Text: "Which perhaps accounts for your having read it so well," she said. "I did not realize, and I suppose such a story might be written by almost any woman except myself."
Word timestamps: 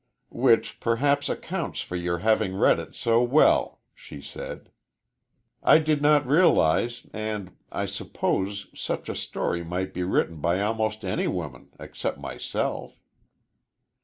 "Which 0.31 0.79
perhaps 0.79 1.29
accounts 1.29 1.79
for 1.81 1.95
your 1.95 2.17
having 2.17 2.55
read 2.55 2.79
it 2.79 2.95
so 2.95 3.21
well," 3.21 3.81
she 3.93 4.19
said. 4.19 4.71
"I 5.61 5.77
did 5.77 6.01
not 6.01 6.25
realize, 6.25 7.05
and 7.13 7.55
I 7.71 7.85
suppose 7.85 8.65
such 8.73 9.09
a 9.09 9.15
story 9.15 9.63
might 9.63 9.93
be 9.93 10.01
written 10.01 10.37
by 10.37 10.59
almost 10.59 11.05
any 11.05 11.27
woman 11.27 11.69
except 11.79 12.17
myself." 12.17 12.99